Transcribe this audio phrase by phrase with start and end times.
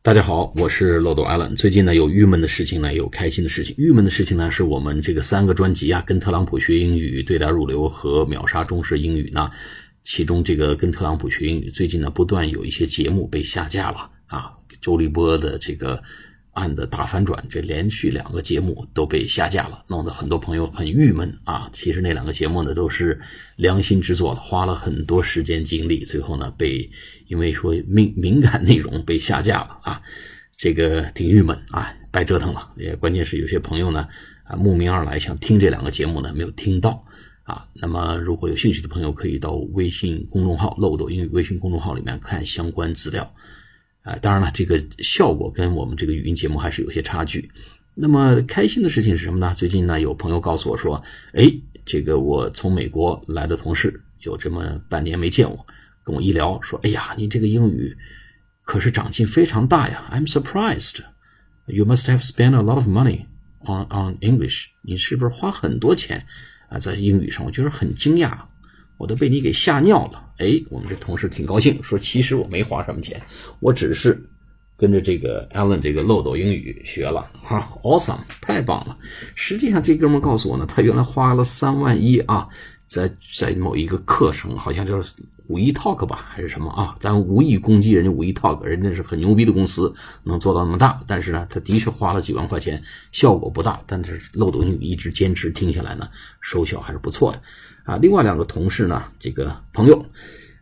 [0.00, 1.56] 大家好，我是漏斗 Allen。
[1.56, 3.74] 最近呢，有郁闷的事情呢，有开心的事情。
[3.76, 9.50] 郁闷的事情呢，是我们这个三个专辑啊，跟特朗普学英语、对答入流和秒杀中式英语呢，
[10.04, 14.52] 其中这个跟特朗普学英语，最近呢，不断有一些节目被下架了啊。
[14.80, 16.00] 周立波的这个。
[16.58, 21.70] 案的大反转，这连续两个节目都被下架了，弄得很多朋友很郁闷啊。
[21.72, 23.18] 其实那两个节目呢都是
[23.56, 26.90] 良心之作了，花了很多时间精力，最后呢被
[27.28, 30.02] 因为说敏敏感内容被下架了啊，
[30.56, 32.72] 这个挺郁闷啊，白折腾了。
[32.76, 34.08] 也关键是有些朋友呢
[34.42, 37.04] 啊慕名而来想听这两个节目呢没有听到
[37.44, 37.64] 啊。
[37.74, 43.32] 那么如果有兴趣的朋友可以到微信公众号“漏斗英语”微信公众号里面看相关资料。
[44.02, 47.50] 啊，当然了，这个效果跟我们这个语音节目还是有些差距。
[47.94, 49.52] 那么开心的事情是什么呢？
[49.56, 51.02] 最近呢，有朋友告诉我说，
[51.32, 51.52] 哎，
[51.84, 55.66] 这个我从美国来的同事有这么半年没见我，
[56.04, 57.96] 跟我一聊说，哎呀，你这个英语
[58.62, 61.00] 可是长进非常大呀！I'm surprised.
[61.66, 63.26] You must have spent a lot of money
[63.64, 64.66] on on English.
[64.82, 66.24] 你是不是花很多钱
[66.68, 67.44] 啊在英语上？
[67.44, 68.38] 我觉得很惊讶。
[68.98, 70.22] 我都被你给吓尿了！
[70.36, 73.20] 哎，我们这同事挺高兴，说其实我没花什么钱，
[73.60, 74.22] 我只是
[74.76, 78.96] 跟着这个 Alan 这个漏斗英语学了哈，awesome，太棒了！
[79.34, 82.46] 实际上这哥们告诉我呢，他原来花了三万一啊，
[82.88, 85.14] 在在某一个课程，好像就是
[85.46, 86.96] 五一 Talk 吧，还是什么啊？
[86.98, 89.94] 咱无意攻击人家五一 Talk，人家是很牛逼的公司，
[90.24, 91.00] 能做到那么大。
[91.06, 93.80] 但是呢，他的确花了几万块钱，效果不大。
[93.86, 96.08] 但是漏斗英语一直坚持听下来呢，
[96.40, 97.40] 收效还是不错的。
[97.84, 100.02] 啊，另外两个同事呢，这个朋友，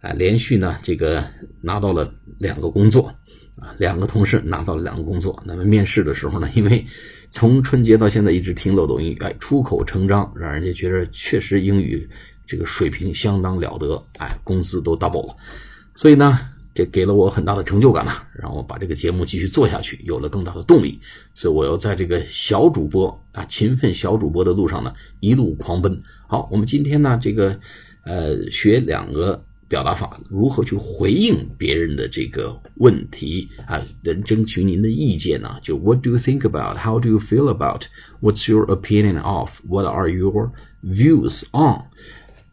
[0.00, 1.22] 啊，连续呢，这个
[1.60, 3.14] 拿到了两个工作，
[3.60, 5.42] 啊，两个同事拿到了两个工作。
[5.44, 6.84] 那么面试的时候呢，因为
[7.28, 12.08] 从春节到现在一直听漏斗英语，哎，出口成章，让人家觉得确实英语
[12.46, 15.36] 这个水平相当了得，哎，工资都 double 了，
[15.94, 16.38] 所以呢。
[16.76, 20.98] 这给了我很大的成就感呐，让我把这个节目继续做下去，有了更大的动力。
[21.32, 25.96] 所以我要在这个小主播啊，勤奋小主播的路上呢，一路狂奔。
[26.26, 27.56] 好，我们今天呢，这个
[28.02, 35.58] 呃，学两个表达法，如何去回应别人的这个问题啊，能征求您的意见呢？
[35.62, 36.76] 就 What do you think about?
[36.76, 37.84] How do you feel about?
[38.20, 39.60] What's your opinion of?
[39.66, 41.84] What are your views on?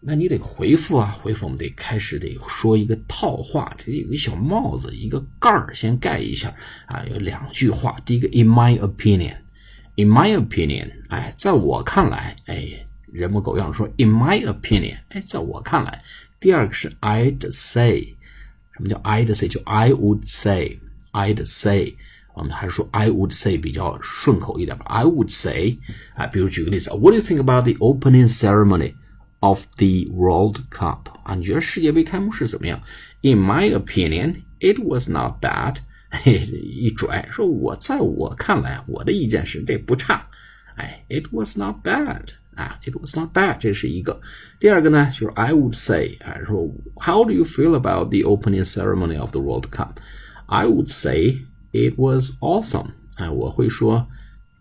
[0.00, 6.54] 那你得回复啊，回复我们得开始得说一个套话，这有个小帽子，一个盖儿先盖一下
[6.86, 7.96] 啊，有两句话。
[8.06, 16.00] 第一个，in my opinion，in my opinion，哎，在我看来，哎，人模狗样说 in my opinion，哎，在我看来。
[16.39, 18.15] 第二个是 I'd say，
[18.75, 19.47] 什么叫 I'd say？
[19.47, 21.95] 就 I would say，I'd say，
[22.33, 24.85] 我们还是说 I would say 比较顺口一点吧。
[24.87, 25.77] I would say，
[26.15, 32.81] 啊，比如举个例子，What do you think about the opening ceremony？of the World Cup 啊，你觉得世界杯开幕式怎么样？
[33.21, 35.77] In my opinion, it was not bad。
[36.09, 40.27] 嘿，一拽说，我在我看来，我的意见是这不差。
[40.75, 44.21] 哎，it was not bad 啊，it was not bad，这是一个。
[44.59, 49.67] 第二个呢，就是 I would say 啊，说 How do you feel about the opening ceremony of the World
[49.71, 51.39] Cup？I would say
[51.71, 52.91] it was awesome。
[53.15, 54.07] 哎，我会说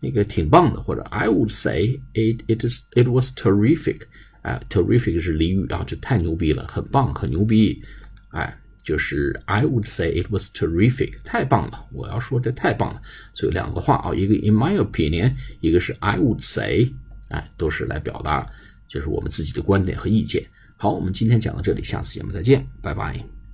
[0.00, 4.02] 那个挺棒的，或者 I would say it it is it was terrific。
[4.42, 7.82] 哎，terrific 是俚语啊，这太牛逼了，很棒，很牛逼。
[8.30, 11.86] 哎，就是 I would say it was terrific，太棒了。
[11.92, 13.02] 我要说这太棒了。
[13.34, 16.94] 所以两个话啊，一个 in my opinion，一个是 I would say，
[17.29, 18.45] 哎，都是来表达
[18.87, 20.43] 就是我们自己的观点和意见。
[20.77, 23.44] 好，我们今天讲到这里，下次节目再见，拜拜。